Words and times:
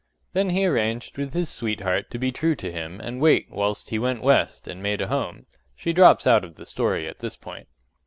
Then 0.33 0.49
he 0.49 0.65
arranged 0.65 1.19
with 1.19 1.35
his 1.35 1.47
sweetheart 1.47 2.09
to 2.09 2.17
be 2.17 2.31
true 2.31 2.55
to 2.55 2.71
him 2.71 2.99
and 2.99 3.21
wait 3.21 3.51
whilst 3.51 3.91
he 3.91 3.99
went 3.99 4.23
west 4.23 4.67
and 4.67 4.81
made 4.81 4.99
a 4.99 5.09
home. 5.09 5.45
She 5.75 5.93
drops 5.93 6.25
out 6.25 6.43
of 6.43 6.55
the 6.55 6.65
story 6.65 7.07
at 7.07 7.19
this 7.19 7.35
point. 7.35 7.67